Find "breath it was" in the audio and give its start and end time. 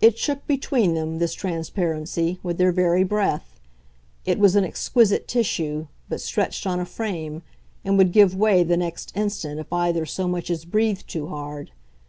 3.04-4.56